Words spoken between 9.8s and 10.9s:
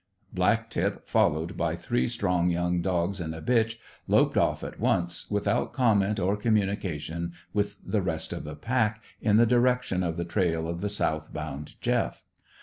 of the trail of the